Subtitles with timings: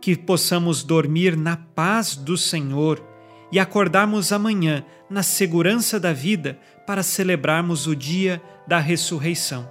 [0.00, 3.04] Que possamos dormir na paz do Senhor
[3.52, 9.70] e acordarmos amanhã na segurança da vida para celebrarmos o dia da ressurreição.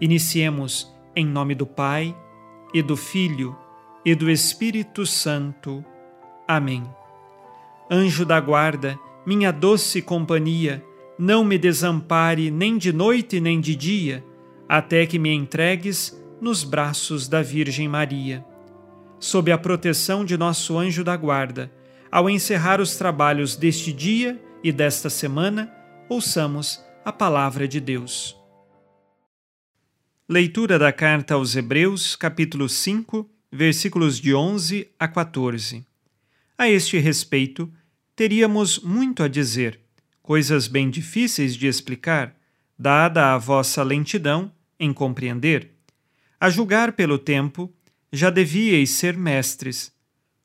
[0.00, 2.14] Iniciemos em nome do Pai,
[2.72, 3.56] e do Filho,
[4.04, 5.84] e do Espírito Santo.
[6.46, 6.82] Amém.
[7.90, 10.84] Anjo da guarda, minha doce companhia,
[11.18, 14.24] não me desampare nem de noite nem de dia,
[14.68, 18.44] até que me entregues nos braços da Virgem Maria.
[19.20, 21.70] Sob a proteção de nosso anjo da guarda,
[22.10, 25.70] ao encerrar os trabalhos deste dia e desta semana,
[26.08, 28.34] ouçamos a palavra de Deus.
[30.26, 35.84] Leitura da carta aos Hebreus, capítulo 5, versículos de 11 a 14.
[36.56, 37.70] A este respeito,
[38.16, 39.80] teríamos muito a dizer,
[40.22, 42.34] coisas bem difíceis de explicar,
[42.78, 45.72] dada a vossa lentidão em compreender.
[46.40, 47.70] A julgar pelo tempo,
[48.12, 49.92] já devíeis ser mestres.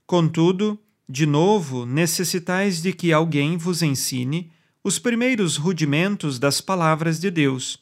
[0.06, 4.52] Contudo, de novo, necessitais de que alguém vos ensine
[4.84, 7.80] os primeiros rudimentos das palavras de Deus.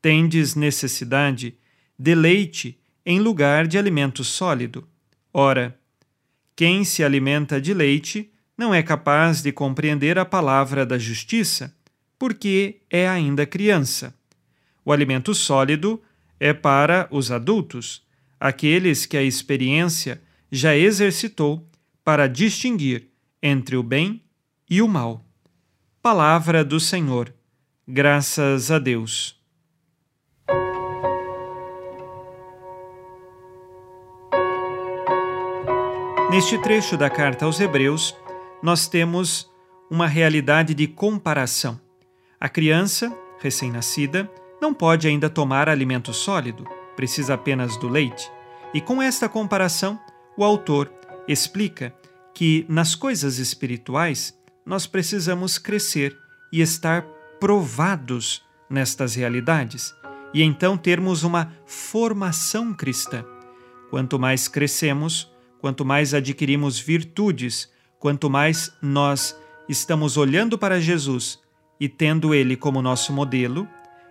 [0.00, 1.56] Tendes necessidade
[1.98, 4.86] de leite em lugar de alimento sólido.
[5.32, 5.78] Ora,
[6.54, 11.74] quem se alimenta de leite não é capaz de compreender a palavra da justiça,
[12.18, 14.14] porque é ainda criança.
[14.84, 16.00] O alimento sólido
[16.38, 18.02] é para os adultos,
[18.40, 21.68] aqueles que a experiência já exercitou
[22.02, 23.10] para distinguir
[23.42, 24.24] entre o bem
[24.68, 25.24] e o mal.
[26.02, 27.32] Palavra do Senhor.
[27.86, 29.38] Graças a Deus.
[36.30, 38.16] Neste trecho da carta aos Hebreus,
[38.62, 39.50] nós temos
[39.90, 41.78] uma realidade de comparação.
[42.40, 44.30] A criança, recém-nascida,
[44.62, 46.64] não pode ainda tomar alimento sólido,
[47.00, 48.30] precisa apenas do leite.
[48.74, 49.98] E com esta comparação,
[50.36, 50.92] o autor
[51.26, 51.94] explica
[52.34, 56.14] que nas coisas espirituais nós precisamos crescer
[56.52, 57.02] e estar
[57.40, 59.94] provados nestas realidades
[60.34, 63.24] e então termos uma formação cristã.
[63.88, 69.34] Quanto mais crescemos, quanto mais adquirimos virtudes, quanto mais nós
[69.66, 71.40] estamos olhando para Jesus
[71.80, 73.66] e tendo Ele como nosso modelo,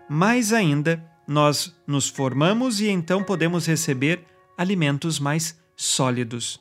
[0.10, 4.24] mais ainda nós nos formamos e então podemos receber
[4.58, 6.60] alimentos mais sólidos.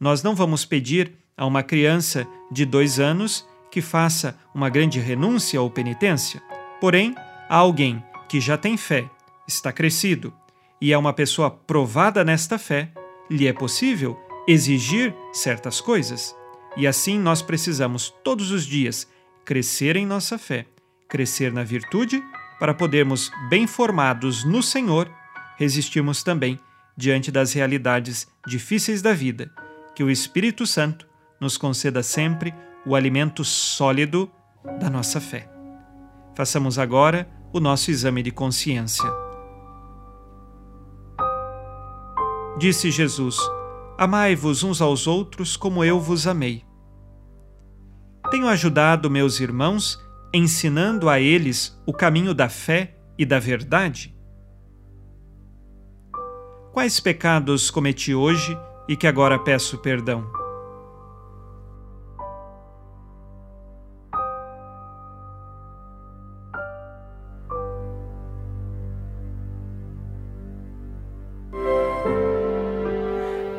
[0.00, 5.60] Nós não vamos pedir a uma criança de dois anos que faça uma grande renúncia
[5.60, 6.42] ou penitência,
[6.80, 7.14] porém,
[7.50, 9.10] a alguém que já tem fé,
[9.46, 10.32] está crescido
[10.80, 12.90] e é uma pessoa provada nesta fé,
[13.30, 14.18] lhe é possível
[14.48, 16.34] exigir certas coisas.
[16.78, 19.06] E assim nós precisamos todos os dias
[19.44, 20.64] crescer em nossa fé,
[21.06, 22.22] crescer na virtude,
[22.58, 25.10] para podermos, bem formados no Senhor,
[25.56, 26.58] resistirmos também
[26.96, 29.50] diante das realidades difíceis da vida
[29.94, 31.06] que o Espírito Santo
[31.40, 32.54] nos conceda sempre
[32.84, 34.30] o alimento sólido
[34.80, 35.48] da nossa fé.
[36.34, 39.10] Façamos agora o nosso exame de consciência.
[42.58, 43.36] Disse Jesus:
[43.96, 46.64] Amai-vos uns aos outros como eu vos amei.
[48.30, 49.98] Tenho ajudado meus irmãos
[50.32, 54.14] ensinando a eles o caminho da fé e da verdade?
[56.72, 58.56] Quais pecados cometi hoje
[58.88, 60.24] e que agora peço perdão.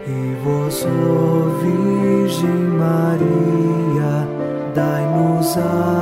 [0.08, 4.28] E vós, ó Virgem Maria,
[4.74, 5.99] dai-nos a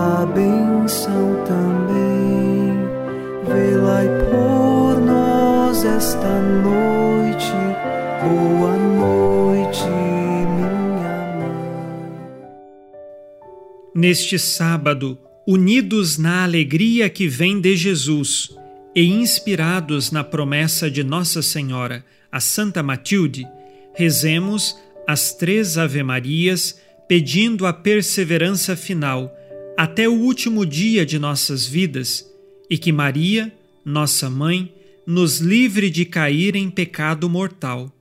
[13.97, 15.17] Neste sábado,
[15.47, 18.55] unidos na alegria que vem de Jesus
[18.93, 23.47] e inspirados na promessa de Nossa Senhora, a Santa Matilde,
[23.95, 24.77] rezemos
[25.07, 29.35] as três Ave-Marias pedindo a perseverança final
[29.75, 32.23] até o último dia de nossas vidas
[32.69, 33.51] e que Maria,
[33.83, 34.71] nossa mãe,
[35.07, 37.91] nos livre de cair em pecado mortal.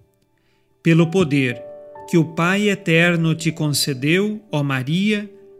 [0.82, 1.58] Pelo poder
[2.10, 5.31] que o Pai eterno te concedeu, ó Maria,